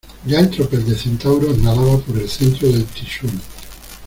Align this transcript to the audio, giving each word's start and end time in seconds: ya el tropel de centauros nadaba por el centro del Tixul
ya 0.25 0.39
el 0.39 0.49
tropel 0.49 0.83
de 0.83 0.95
centauros 0.95 1.59
nadaba 1.59 1.99
por 1.99 2.17
el 2.17 2.27
centro 2.27 2.67
del 2.67 2.85
Tixul 2.87 3.39